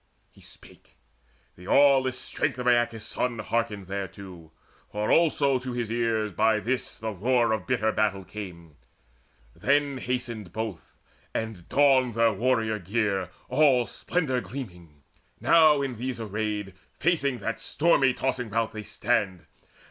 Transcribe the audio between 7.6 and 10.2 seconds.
bitter battle came. Then